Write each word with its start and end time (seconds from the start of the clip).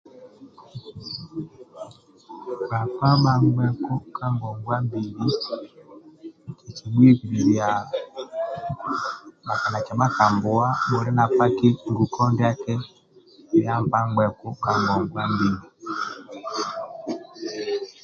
Bhakpa 2.69 3.07
bhangbheku 3.23 3.93
ka 4.15 4.25
ngongwa 4.33 4.75
mbili 4.85 5.29
kikibhuibililiia 6.59 7.69
bhakadhakia 9.47 9.95
bhakambuwa 9.99 10.67
bhuli 10.87 11.11
na 11.17 11.25
paki 11.37 11.67
nguko 11.89 12.21
ndiaki 12.31 12.73
bhia 13.49 13.73
nkpa 13.81 13.99
ngeku 14.11 14.47
ka 14.63 14.71
ngongwa 14.81 15.23
mbili 15.31 15.59